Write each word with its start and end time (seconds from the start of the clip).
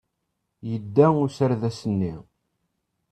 Yedda 0.69 1.05
userdas-nni. 1.23 2.13